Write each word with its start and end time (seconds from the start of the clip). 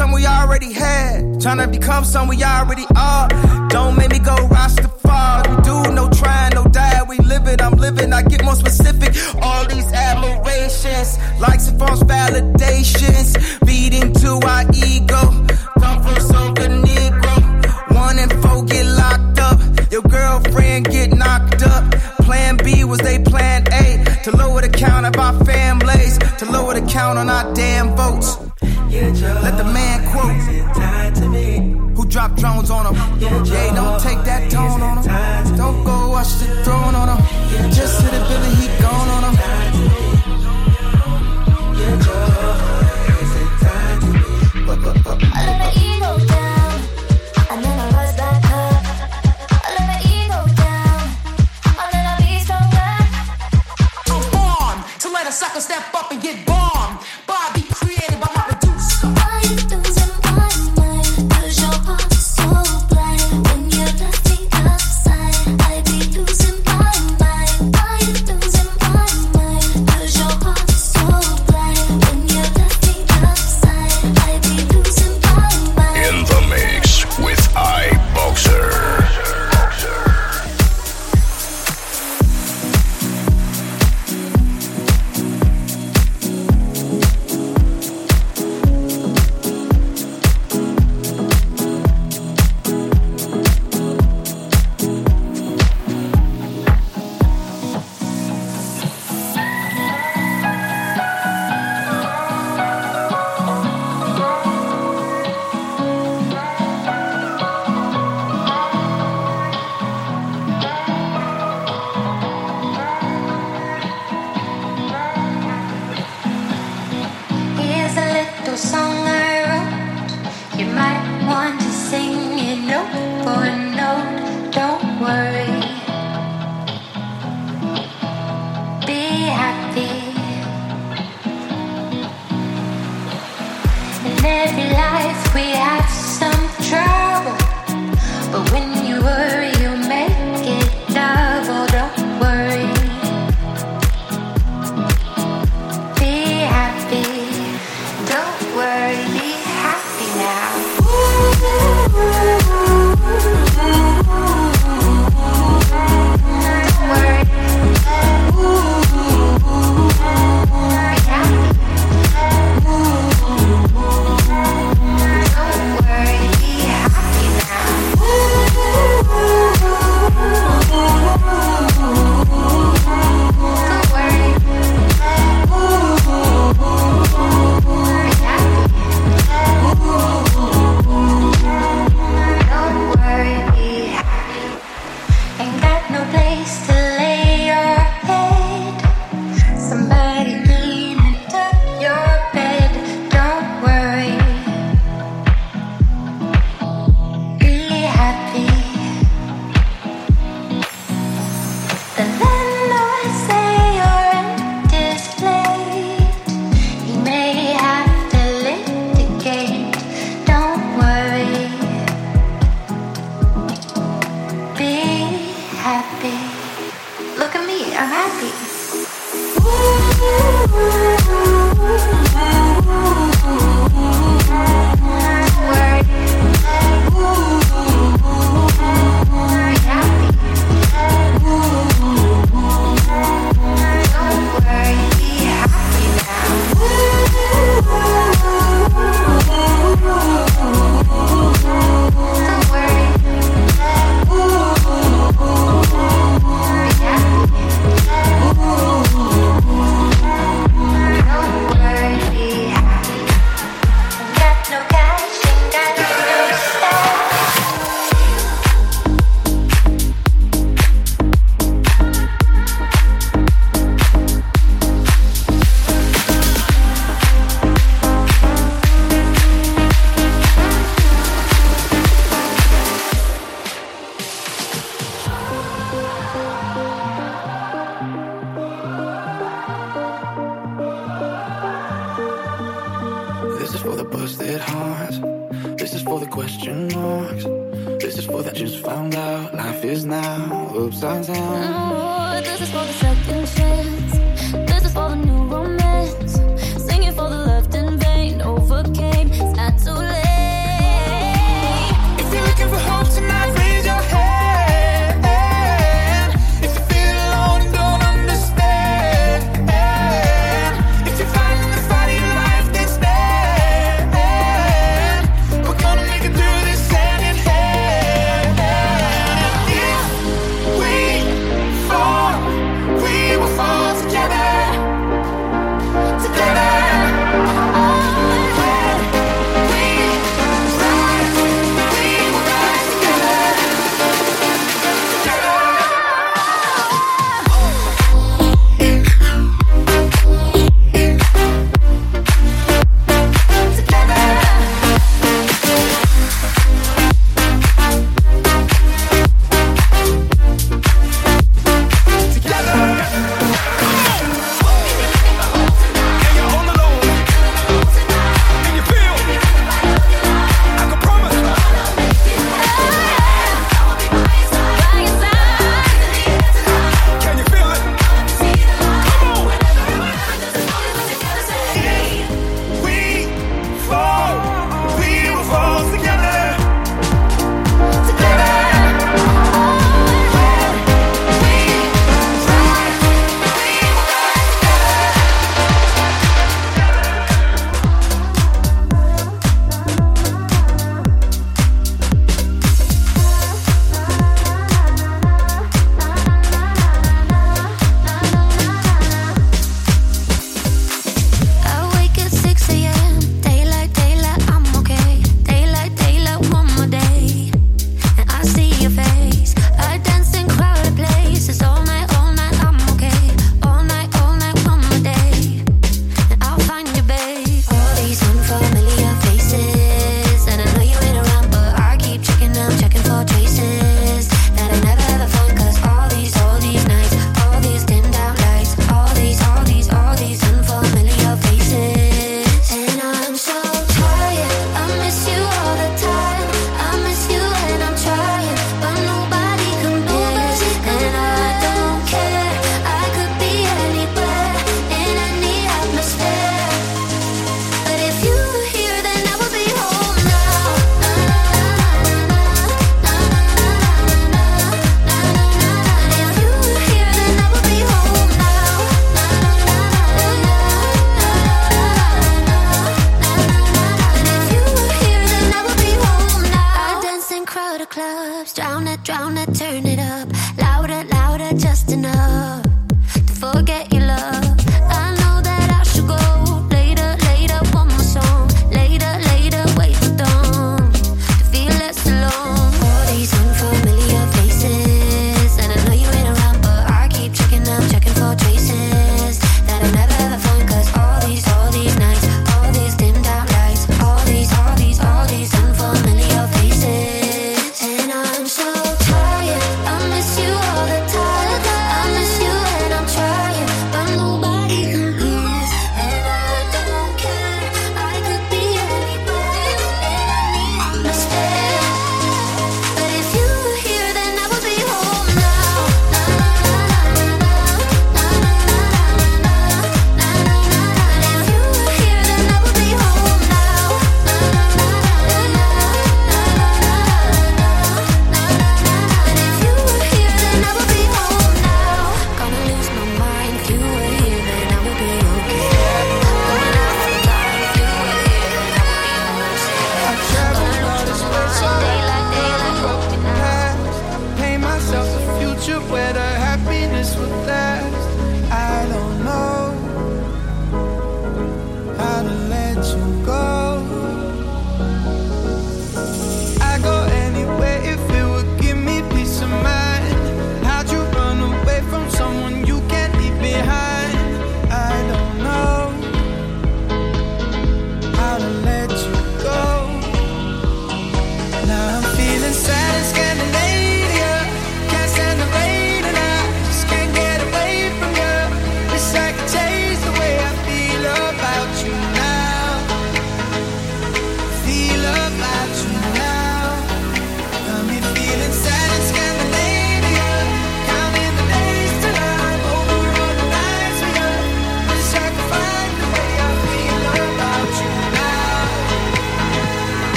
something 0.00 0.14
we 0.14 0.24
already 0.24 0.72
had. 0.72 1.42
Trying 1.42 1.58
to 1.58 1.68
become 1.68 2.04
something 2.04 2.38
we 2.38 2.42
already 2.42 2.79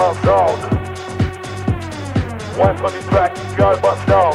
my 0.00 0.16
down. 0.24 0.56
One 2.56 2.76
for 2.78 2.90
the 2.90 3.02
track, 3.12 3.36
girl 3.54 3.76
bust 3.84 4.06
down. 4.08 4.32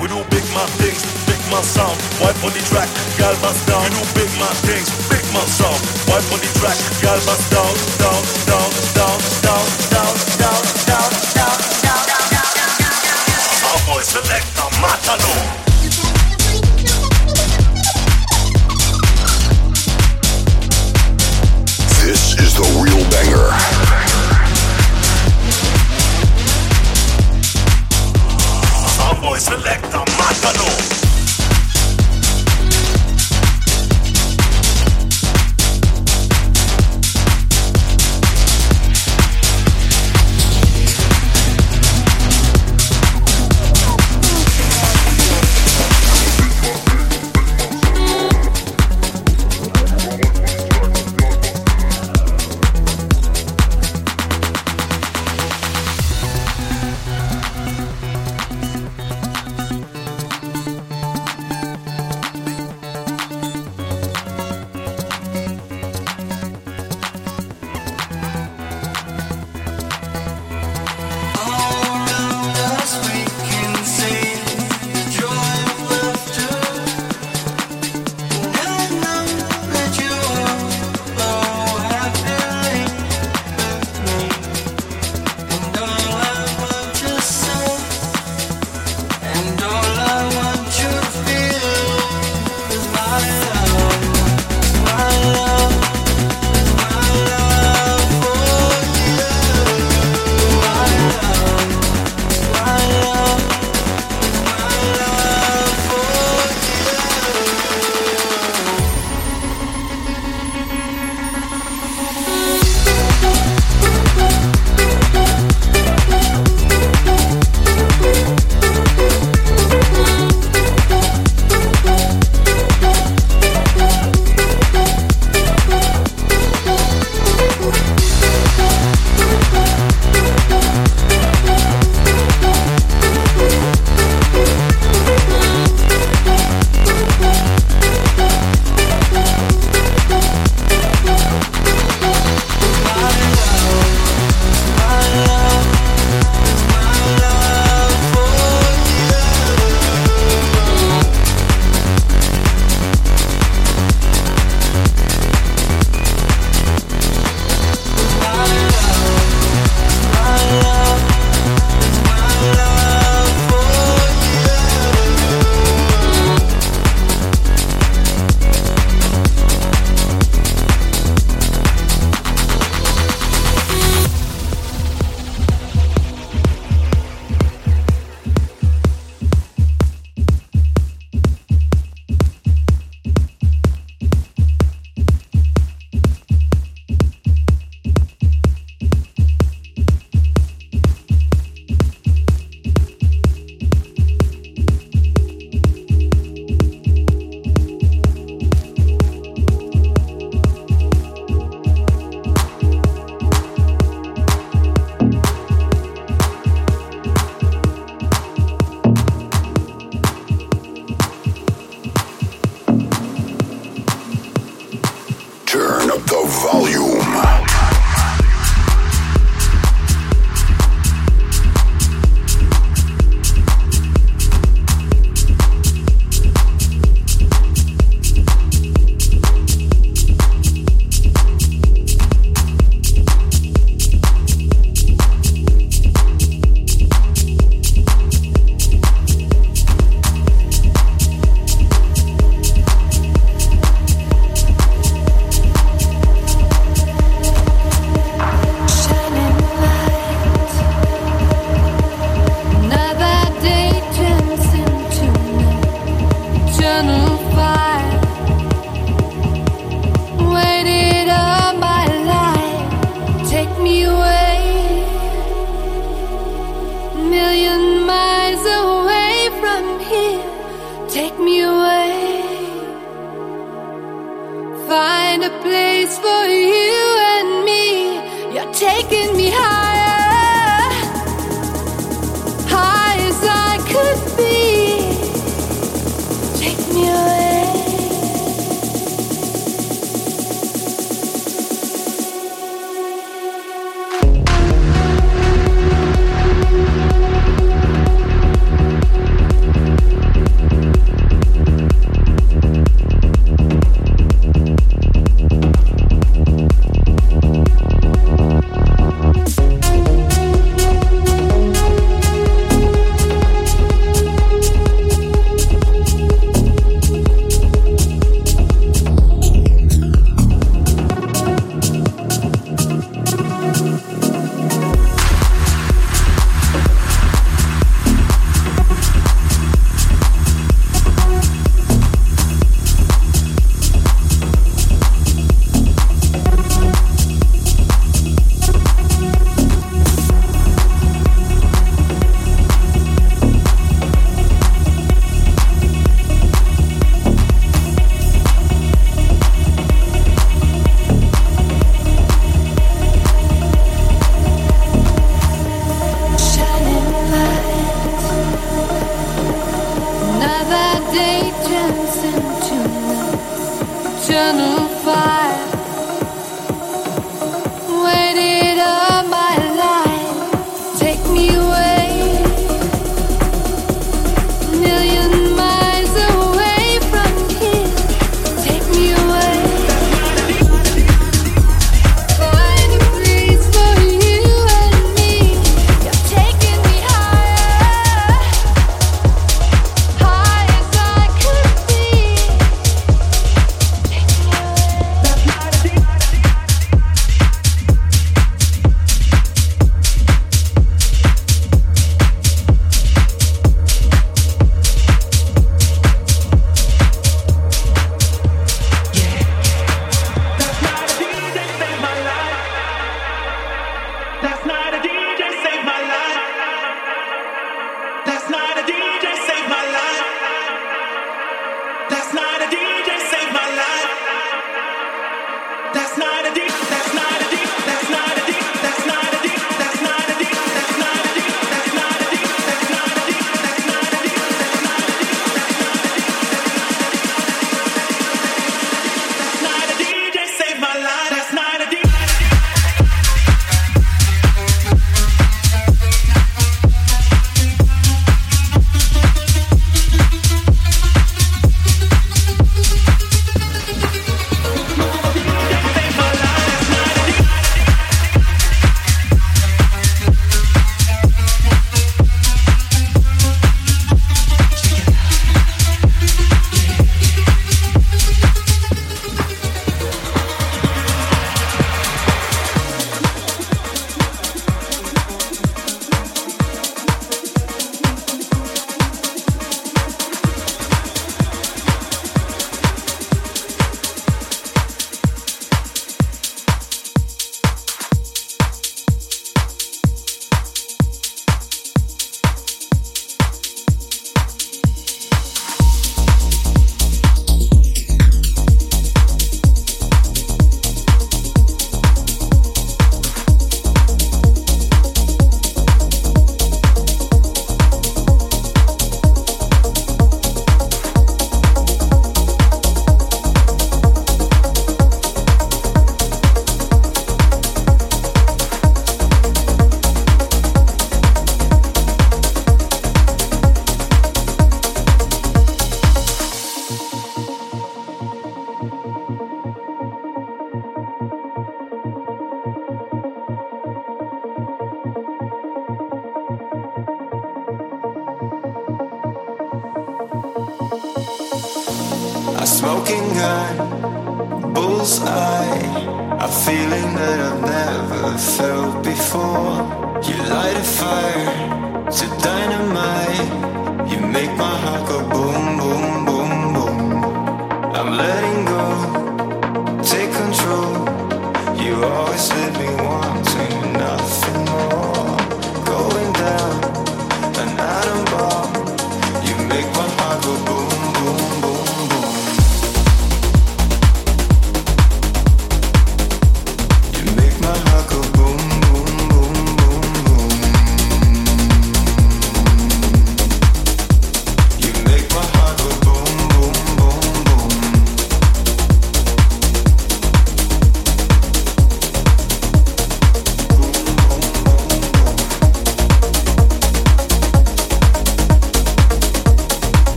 We 0.00 0.08
do 0.08 0.24
big 0.32 0.46
man 0.56 0.68
things, 0.80 1.04
big 1.28 1.40
man 1.52 1.62
sound. 1.62 2.00
Wipe 2.18 2.40
on 2.44 2.52
the 2.56 2.64
track, 2.72 2.88
girl 3.18 3.36
bust 3.44 3.68
down. 3.68 3.84
We 3.84 3.90
do 3.92 4.00
big 4.16 4.32
man 4.40 4.56
things, 4.64 4.88
big 5.12 5.24
man 5.36 5.46
sound. 5.58 5.80
Wipe 6.08 6.24
on 6.32 6.40
the 6.40 6.48
track, 6.60 6.78
girl 7.04 7.20
bust 7.28 7.44
down, 7.52 7.74
down, 8.00 8.22
down. 8.48 8.63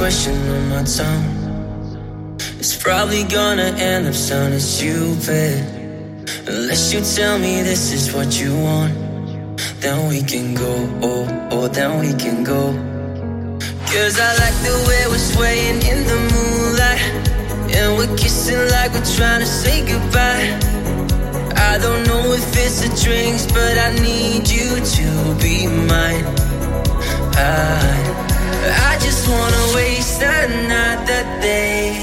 Question 0.00 0.34
on 0.48 0.68
my 0.70 0.82
tongue. 0.82 2.38
It's 2.58 2.74
probably 2.74 3.22
gonna 3.24 3.70
end 3.76 4.08
up 4.08 4.14
sounding 4.14 4.58
stupid. 4.58 5.60
Unless 6.48 6.94
you 6.94 7.00
tell 7.16 7.38
me 7.38 7.60
this 7.60 7.92
is 7.92 8.10
what 8.14 8.40
you 8.40 8.50
want, 8.68 8.94
then 9.82 10.08
we 10.08 10.22
can 10.22 10.54
go. 10.54 10.72
Oh, 11.02 11.48
oh, 11.52 11.68
then 11.68 12.00
we 12.00 12.14
can 12.14 12.42
go. 12.42 12.72
Cause 13.92 14.16
I 14.18 14.30
like 14.42 14.58
the 14.68 14.76
way 14.88 15.02
we're 15.10 15.26
swaying 15.34 15.80
in 15.90 15.98
the 16.10 16.18
moonlight. 16.32 17.04
And 17.76 17.98
we're 17.98 18.16
kissing 18.16 18.62
like 18.74 18.92
we're 18.94 19.10
trying 19.18 19.40
to 19.40 19.50
say 19.62 19.84
goodbye. 19.84 20.48
I 21.70 21.76
don't 21.76 22.06
know 22.06 22.32
if 22.32 22.56
it's 22.56 22.80
the 22.80 22.90
drinks, 23.04 23.44
but 23.52 23.76
I 23.76 23.90
need 24.08 24.48
you 24.48 24.70
to 24.96 25.08
be 25.44 25.66
mine. 25.92 26.24
I 27.36 28.09
I 28.62 28.98
just 29.00 29.26
wanna 29.26 29.74
waste 29.74 30.20
another 30.20 31.22
day. 31.40 31.96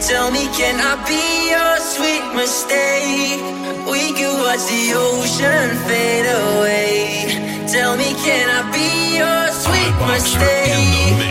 Tell 0.00 0.30
me, 0.30 0.46
can 0.56 0.78
I 0.78 0.94
be 1.02 1.50
your 1.50 1.76
sweet 1.80 2.26
mistake? 2.34 3.42
We 3.90 4.12
could 4.12 4.38
watch 4.38 4.64
the 4.70 4.94
ocean 4.94 5.68
fade 5.86 6.26
away. 6.26 7.66
Tell 7.66 7.96
me, 7.96 8.14
can 8.24 8.46
I 8.48 8.62
be 8.70 9.18
your 9.18 9.50
sweet 9.50 9.94
Boxer 9.98 10.38
mistake? 10.38 11.26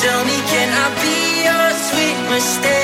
Tell 0.00 0.24
me, 0.24 0.38
can 0.52 0.70
I 0.72 0.88
be 1.02 1.16
your 1.44 1.68
sweet 1.88 2.18
mistake? 2.30 2.75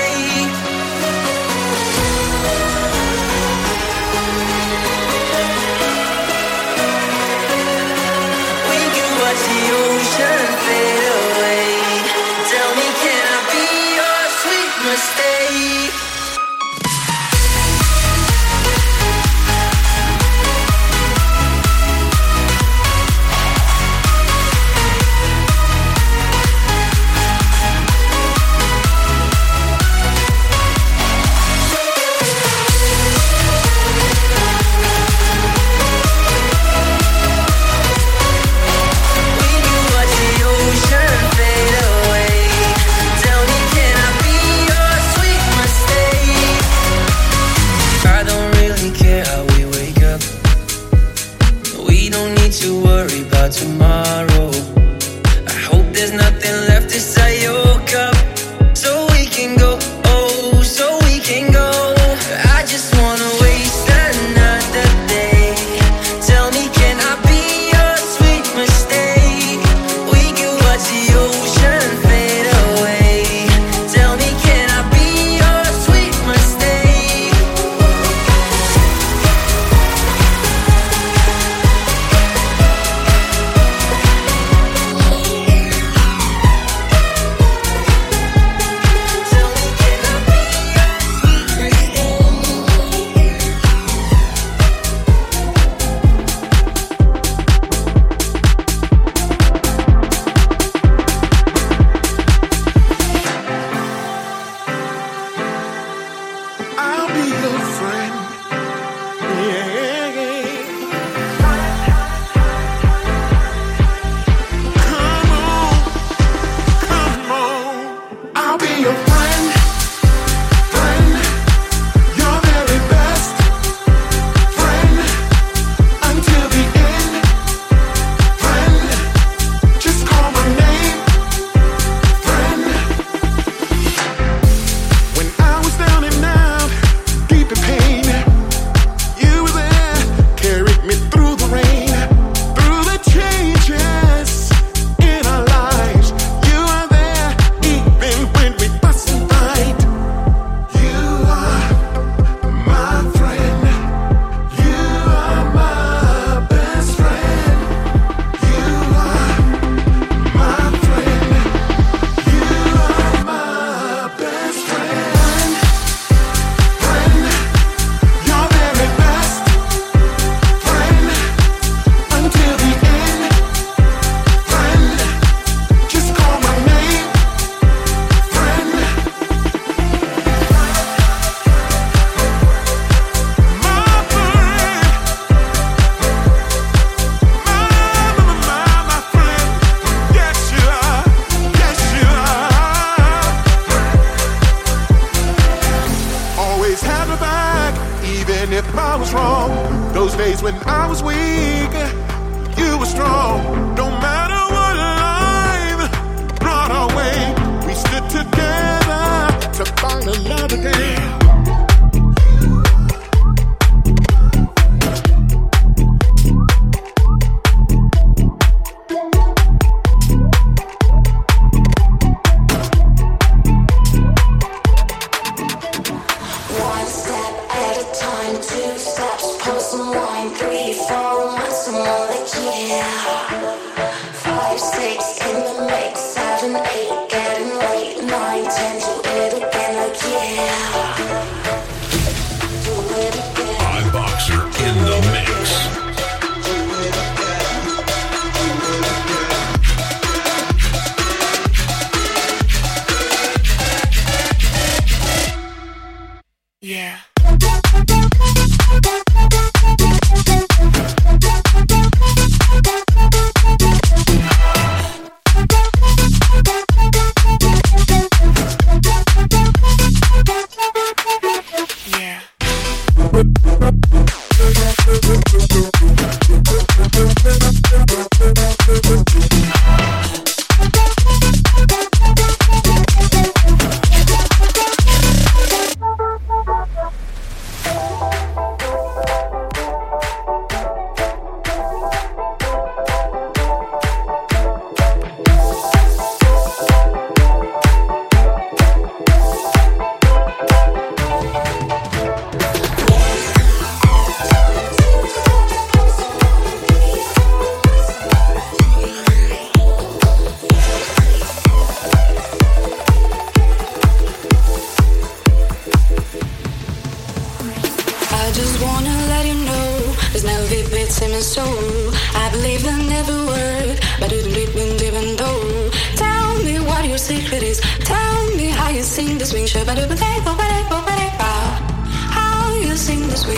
You 332.73 332.79
sing 332.79 333.07
the 333.09 333.17
swing. 333.17 333.37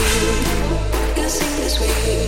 You 1.17 1.29
sing 1.29 1.63
the 1.63 1.69
swing. 1.69 2.24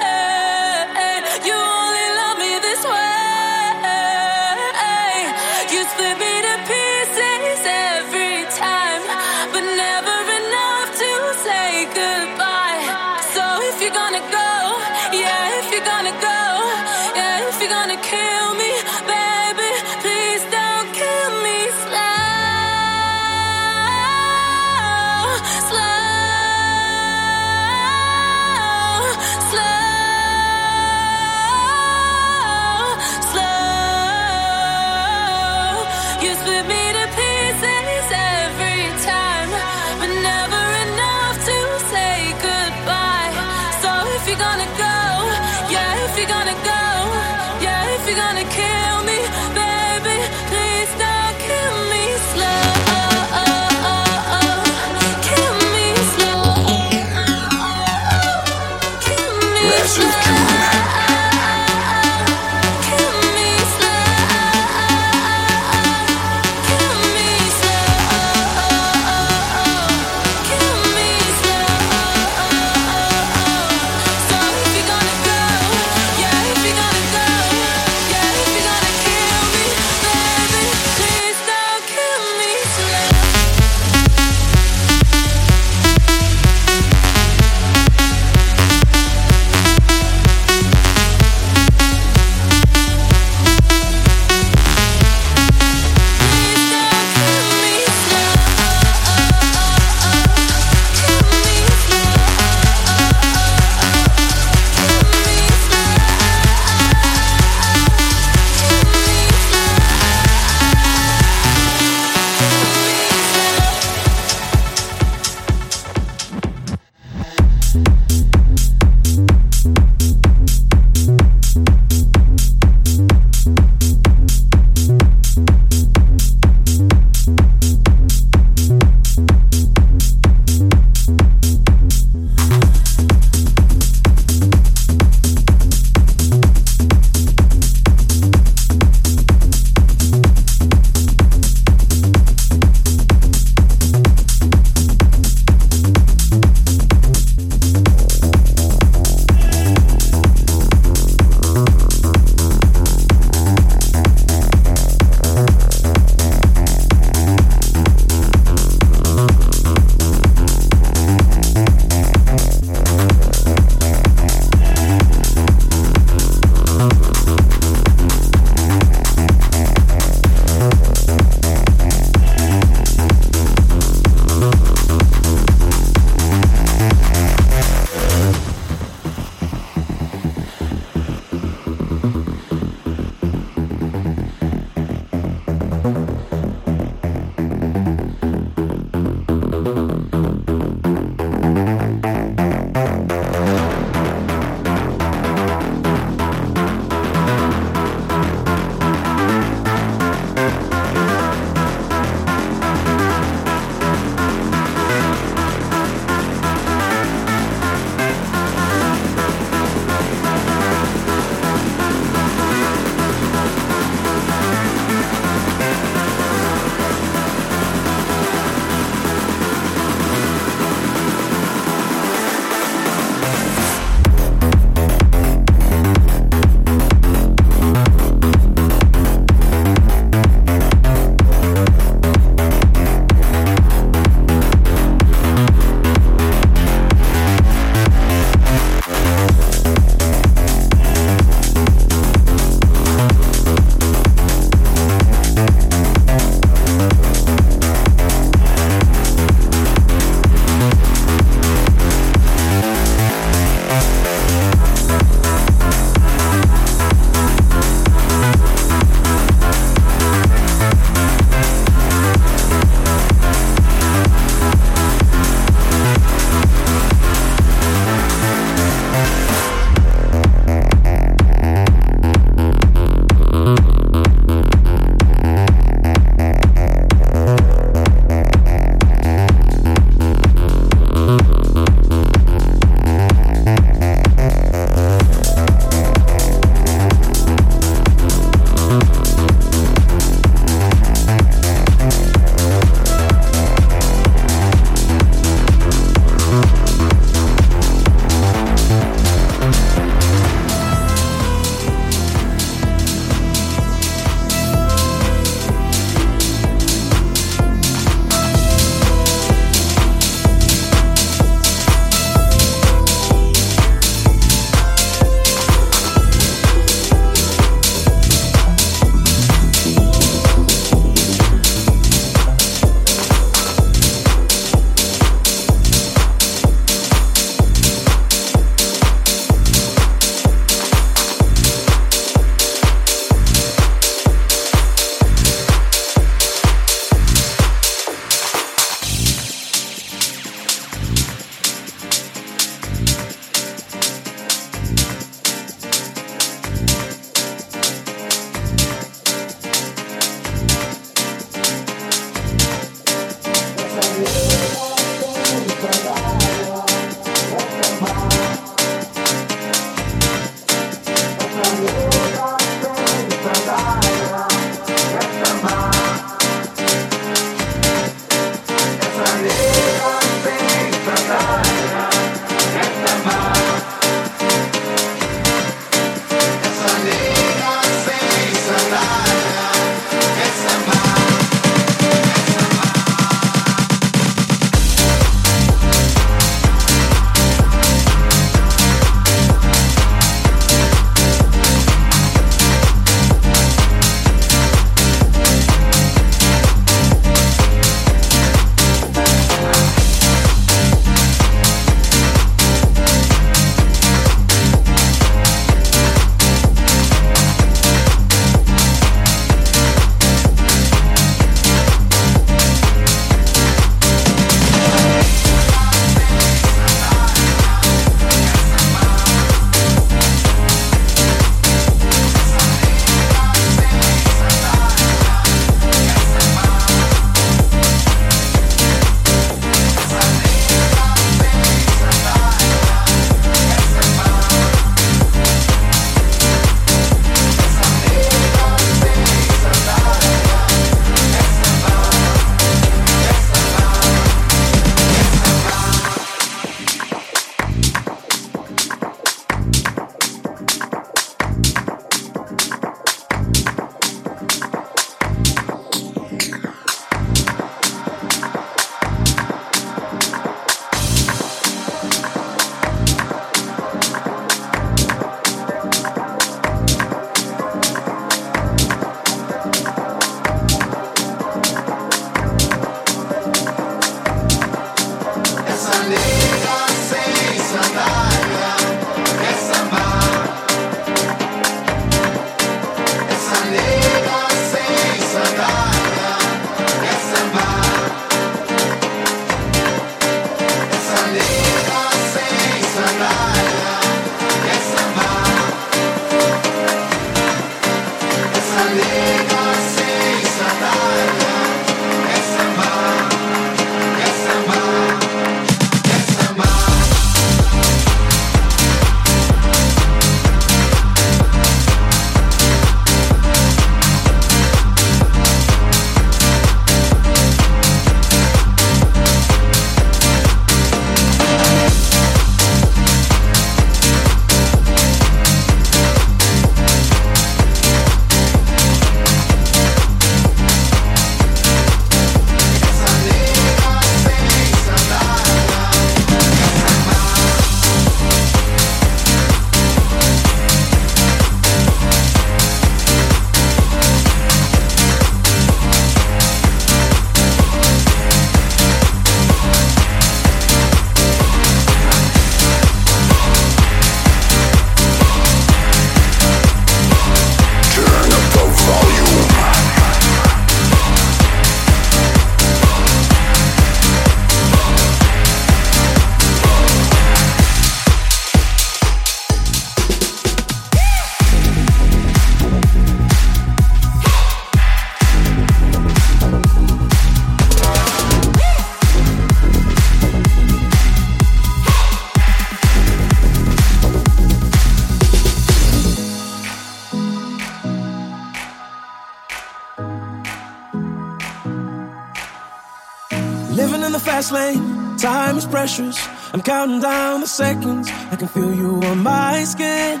Living 593.60 593.82
in 593.82 593.92
the 593.92 594.00
fast 594.00 594.32
lane, 594.32 594.96
time 594.96 595.36
is 595.36 595.44
precious. 595.44 595.94
I'm 596.32 596.40
counting 596.40 596.80
down 596.80 597.20
the 597.20 597.26
seconds. 597.26 597.90
I 598.10 598.16
can 598.16 598.26
feel 598.26 598.54
you 598.54 598.80
on 598.84 599.02
my 599.02 599.44
skin. 599.44 600.00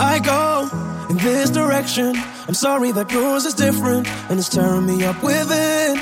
I 0.00 0.18
go 0.24 0.66
in 1.10 1.18
this 1.18 1.50
direction. 1.50 2.16
I'm 2.48 2.54
sorry 2.54 2.90
that 2.92 3.12
yours 3.12 3.44
is 3.44 3.52
different, 3.52 4.08
and 4.30 4.38
it's 4.38 4.48
tearing 4.48 4.86
me 4.86 5.04
up 5.04 5.22
within. 5.22 5.96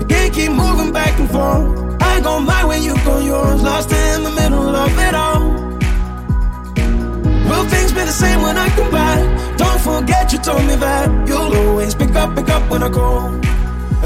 You 0.00 0.06
can't 0.06 0.32
keep 0.32 0.52
moving 0.52 0.90
back 0.90 1.20
and 1.20 1.30
forth. 1.30 2.02
I 2.02 2.22
go 2.22 2.40
my 2.40 2.64
way, 2.64 2.80
you 2.80 2.94
go 3.04 3.18
yours. 3.18 3.62
Lost 3.62 3.92
in 3.92 4.22
the 4.24 4.30
middle 4.30 4.74
of 4.74 4.98
it 5.06 5.14
all. 5.14 5.42
Will 7.50 7.66
things 7.68 7.92
be 7.92 8.00
the 8.10 8.16
same 8.24 8.40
when 8.40 8.56
I 8.56 8.70
come 8.70 8.90
back? 8.90 9.20
Don't 9.58 9.80
forget 9.82 10.32
you 10.32 10.38
told 10.38 10.64
me 10.64 10.76
that 10.76 11.28
you'll 11.28 11.54
always 11.54 11.94
pick 11.94 12.14
up, 12.14 12.34
pick 12.34 12.48
up 12.48 12.70
when 12.70 12.82
I 12.82 12.88
call. 12.88 13.39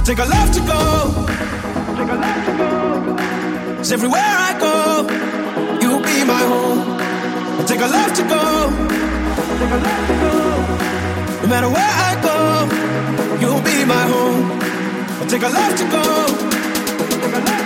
Take 0.04 0.18
a 0.18 0.24
left 0.26 0.52
to 0.54 0.60
go. 0.60 0.80
Take 1.96 2.10
a 2.10 2.18
left 2.24 2.46
to 2.46 2.52
go. 2.60 2.70
'Cause 3.76 3.92
everywhere 3.92 4.34
I 4.48 4.52
go, 4.66 4.74
you'll 5.80 6.04
be 6.10 6.18
my 6.24 6.42
home. 6.52 6.80
I 7.58 7.62
take 7.70 7.80
a 7.80 7.90
left 7.96 8.14
to 8.16 8.22
go. 8.34 8.42
Take 9.60 9.74
a 9.76 9.80
left 9.86 10.04
to 10.08 10.14
go. 10.22 10.32
No 11.42 11.46
matter 11.52 11.70
where 11.76 11.94
I 12.08 12.12
go, 12.28 12.36
you'll 13.40 13.64
be 13.72 13.78
my 13.94 14.04
home. 14.12 14.44
I 15.22 15.24
take 15.32 15.42
a 15.42 15.52
left 15.58 15.76
to 15.80 15.86
go. 15.96 16.04
Take 17.22 17.36
a 17.40 17.42
left 17.48 17.63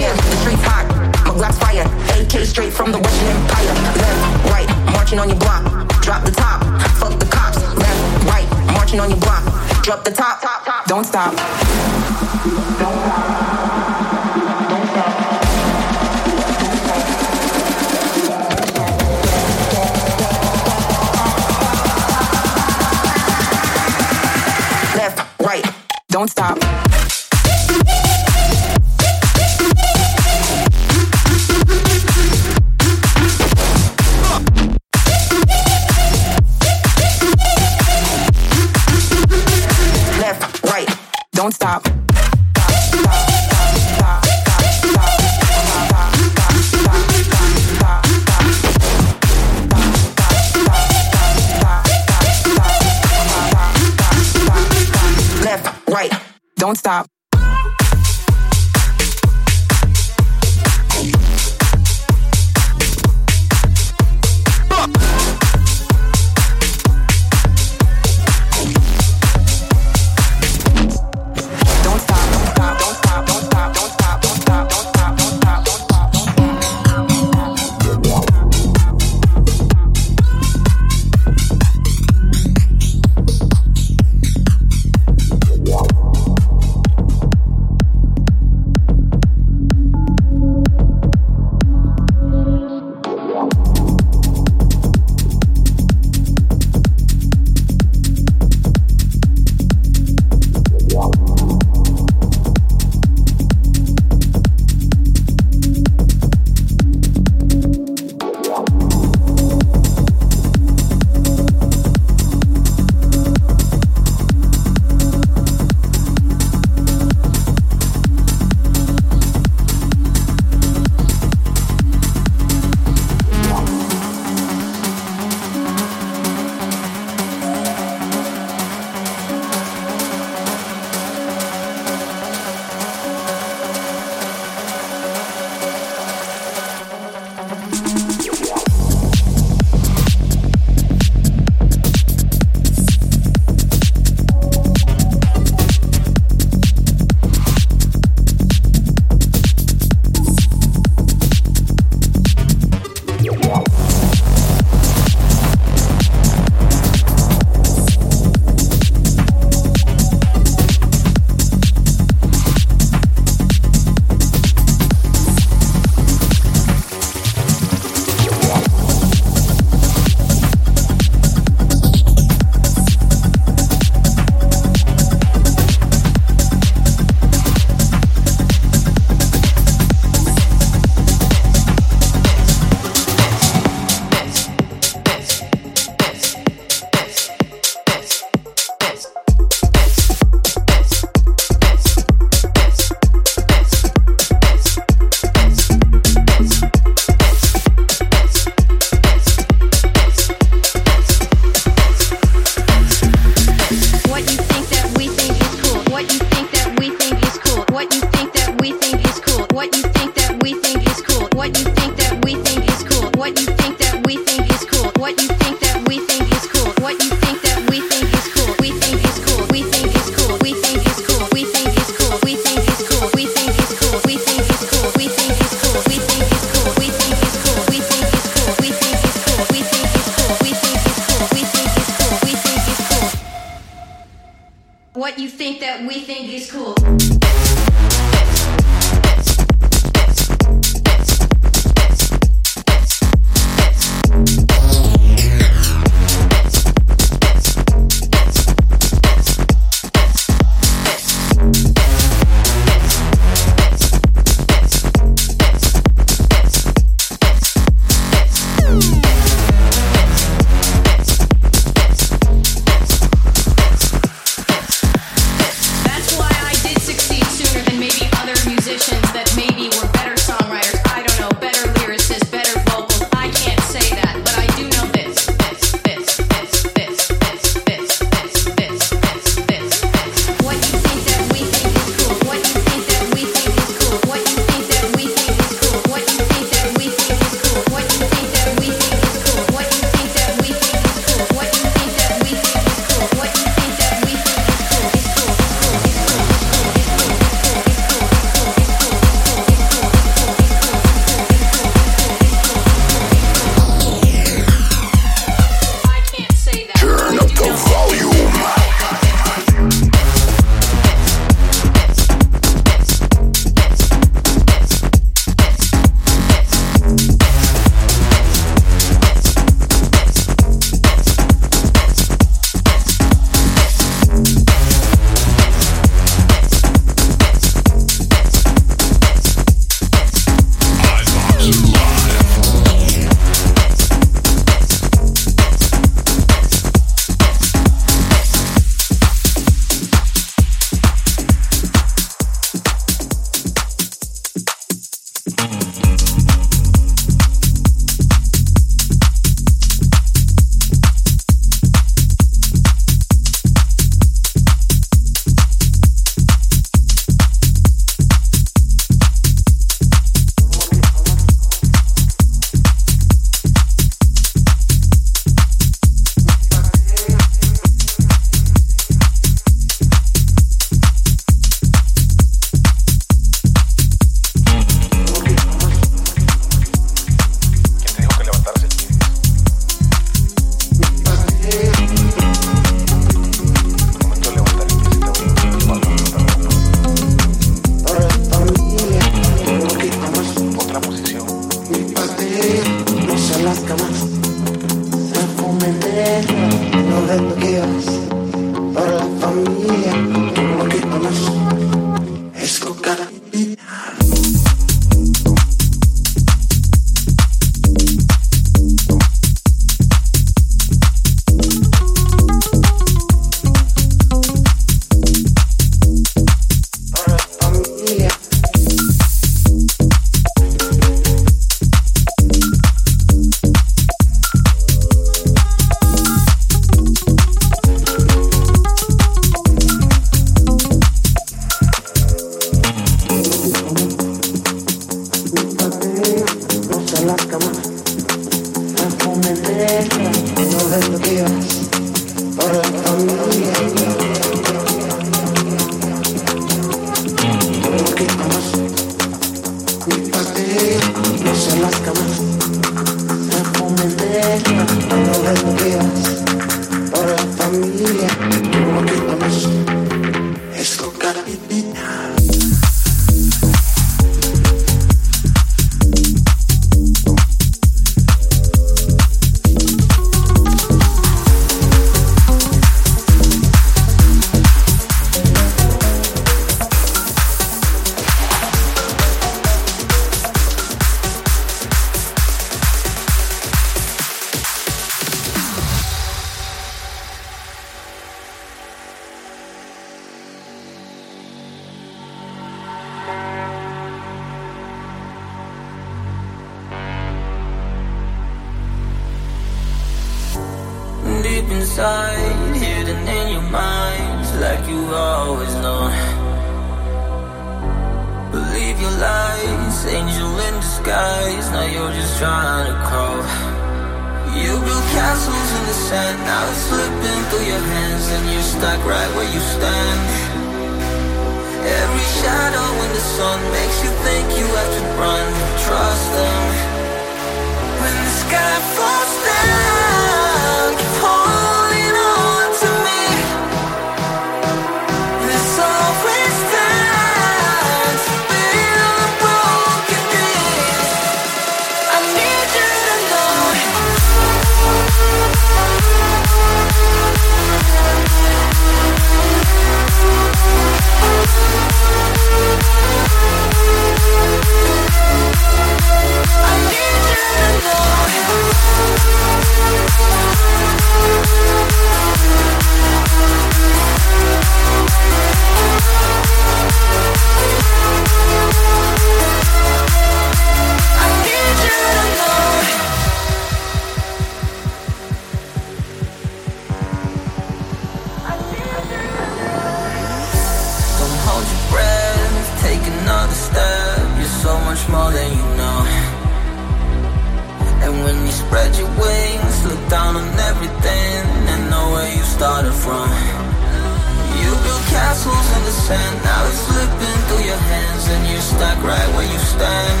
sand 595.72 596.16
Now 596.22 596.46
it's 596.46 596.60
slipping 596.68 597.18
through 597.26 597.44
your 597.48 597.62
hands 597.72 598.04
And 598.12 598.22
you're 598.28 598.46
stuck 598.54 598.78
right 598.84 599.08
where 599.16 599.28
you 599.32 599.40
stand. 599.54 600.00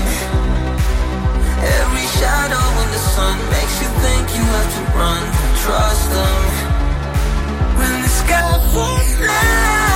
Every 1.80 2.06
shadow 2.18 2.66
in 2.82 2.88
the 2.96 3.02
sun 3.14 3.36
Makes 3.56 3.76
you 3.82 3.88
think 4.04 4.24
you 4.36 4.44
have 4.56 4.70
to 4.76 4.82
run 4.98 5.22
Trust 5.64 6.06
them. 6.16 6.40
When 7.78 7.94
the 8.02 8.12
sky 8.20 8.52
falls 8.74 9.91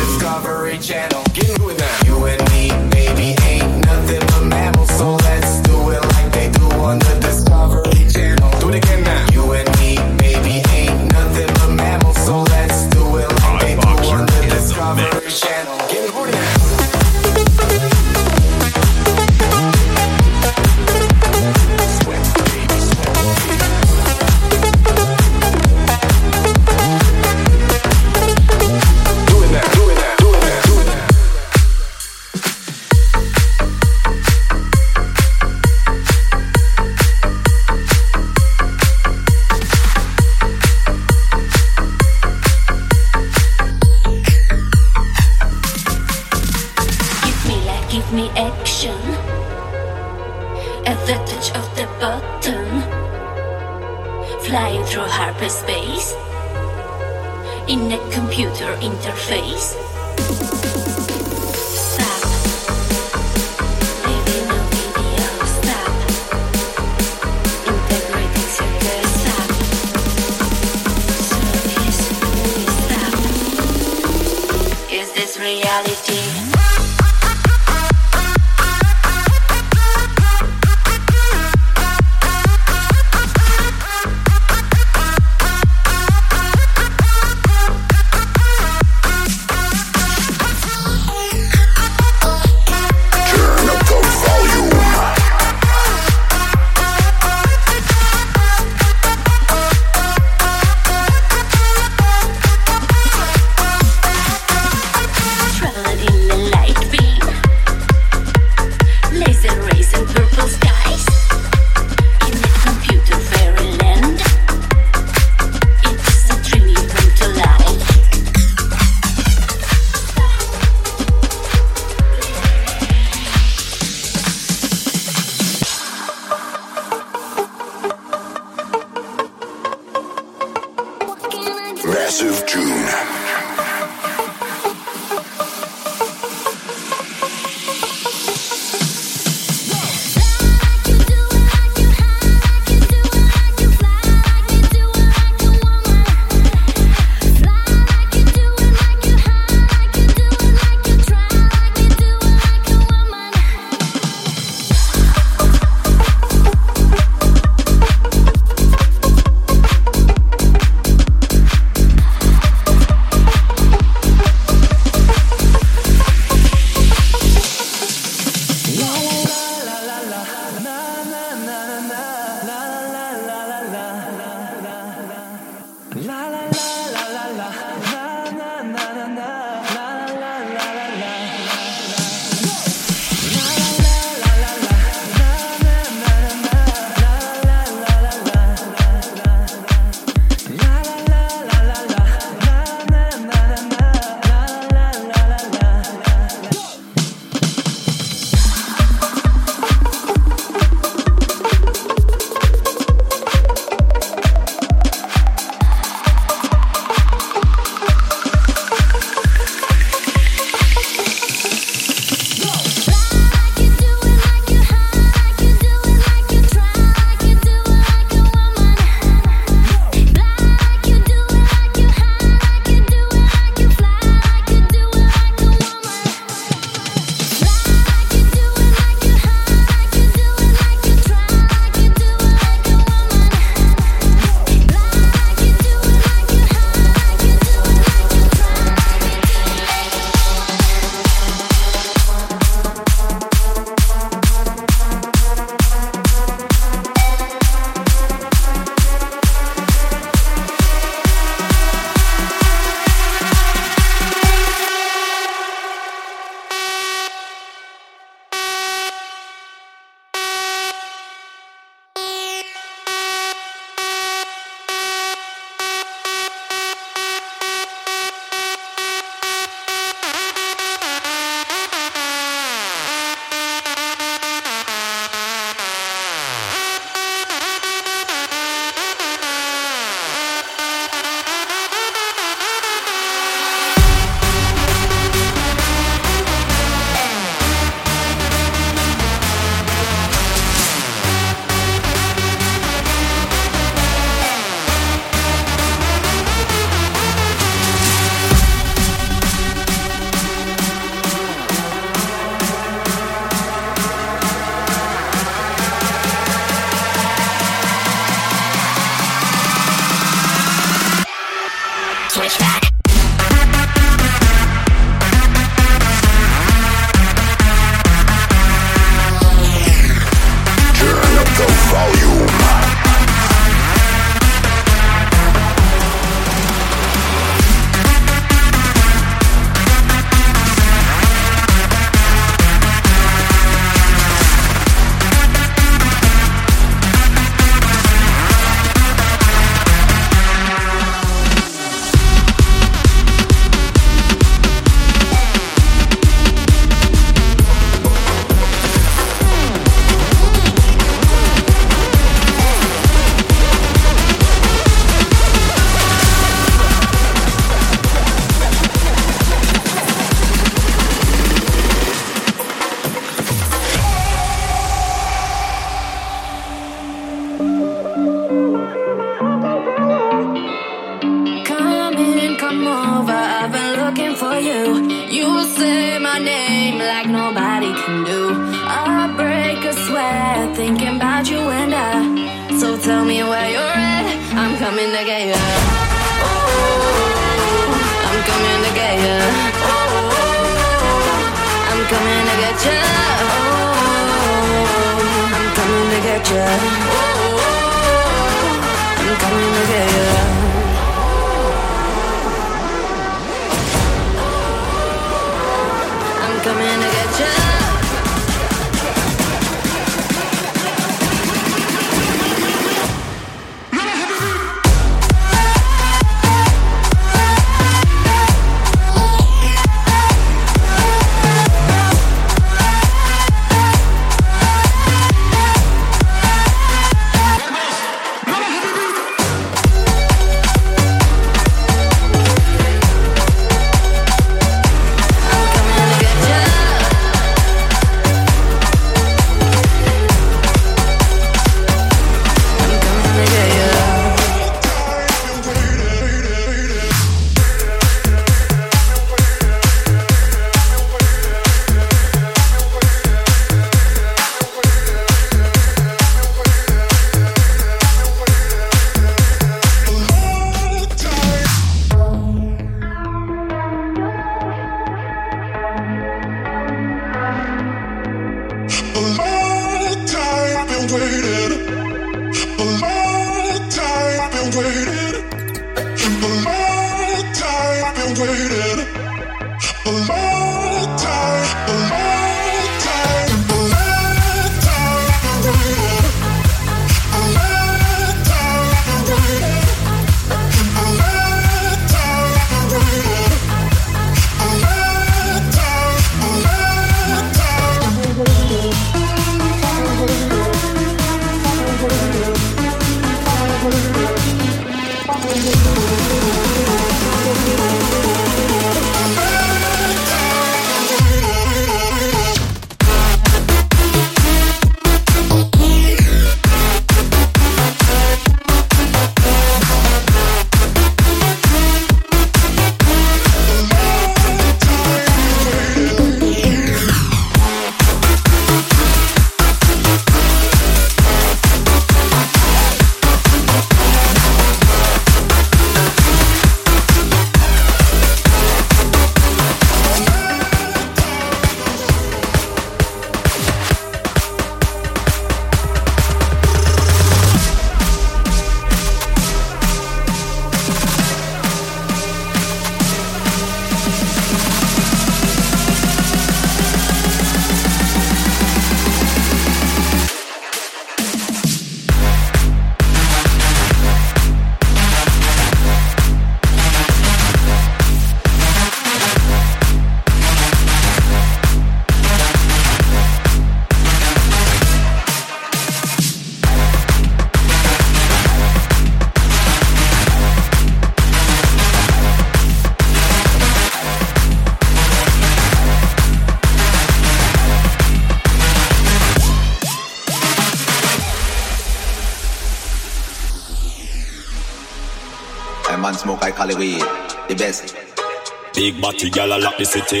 Batty 598.88 599.10
gal 599.10 599.30
a 599.30 599.36
lock 599.38 599.58
the 599.58 599.66
city. 599.66 600.00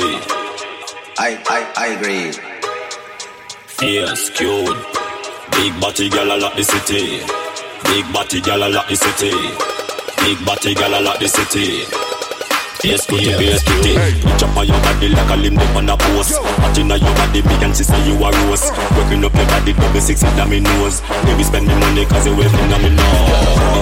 I, 1.18 1.36
I, 1.46 1.72
I 1.76 1.86
agree. 1.88 2.32
Fierce, 3.66 4.30
cute. 4.30 4.64
Big 5.50 5.78
batty 5.78 6.08
gal 6.08 6.32
a 6.34 6.40
lock 6.40 6.56
the 6.56 6.64
city. 6.64 7.20
Big 7.84 8.10
batty 8.14 8.40
gal 8.40 8.62
a 8.62 8.68
lock 8.70 8.88
the 8.88 8.96
city. 8.96 9.30
Big 10.24 10.42
batty 10.46 10.72
gal 10.72 10.98
a 10.98 11.04
lock 11.04 11.20
the 11.20 11.28
city. 11.28 12.07
Face 12.78 13.06
pretty, 13.06 13.32
face 13.34 13.62
pretty. 13.64 13.90
You 13.90 14.32
chop 14.38 14.56
on 14.56 14.66
your 14.66 14.78
body 14.86 15.08
like 15.08 15.30
a 15.30 15.36
limb 15.36 15.58
up 15.58 15.74
on 15.74 15.88
a 15.90 15.96
post. 15.96 16.38
Hot 16.38 16.78
on 16.78 16.86
your 16.86 17.14
body, 17.18 17.42
me 17.42 17.54
and 17.58 17.74
she 17.74 17.82
say 17.82 17.98
you 18.06 18.14
a 18.14 18.30
rose. 18.30 18.70
Uh. 18.70 18.94
Working 18.94 19.24
up 19.24 19.34
your 19.34 19.46
body, 19.50 19.72
double 19.72 20.00
six 20.00 20.22
in 20.22 20.48
me 20.48 20.60
nose. 20.60 21.02
Baby 21.26 21.42
spend 21.42 21.66
me 21.66 21.74
money 21.74 22.06
'cause 22.06 22.26
you 22.26 22.36
wave 22.38 22.54
on 22.54 22.82
me 22.82 22.90
now. 22.94 23.26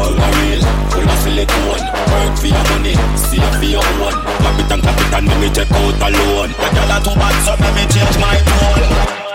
Full 0.00 0.16
of 0.16 0.36
real, 0.40 0.62
full 0.88 1.04
of 1.04 1.18
silicone. 1.20 1.84
Work 2.08 2.38
for 2.40 2.48
your 2.48 2.64
money, 2.72 2.96
see 3.20 3.36
save 3.36 3.56
for 3.60 3.68
your 3.68 3.84
own. 4.00 4.16
Clap 4.40 4.60
it 4.64 4.72
and 4.72 4.82
clap 4.82 5.00
it 5.00 5.12
and 5.12 5.28
let 5.28 5.40
me 5.40 5.48
check 5.52 5.70
out 5.72 6.00
alone. 6.00 6.54
But 6.56 6.72
y'all 6.72 6.92
are 6.92 7.00
too 7.04 7.14
bad, 7.20 7.36
so 7.44 7.52
let 7.52 7.74
me 7.76 7.84
change 7.92 8.16
my 8.16 8.36
tone. 8.48 9.25